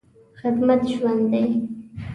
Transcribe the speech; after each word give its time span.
خدمت 0.41 0.81
ژوند 0.93 1.23
دی. 1.31 1.43